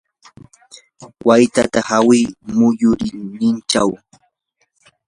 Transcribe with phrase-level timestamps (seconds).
[1.27, 2.19] waytata hawi
[2.57, 3.89] muyurinninchaw.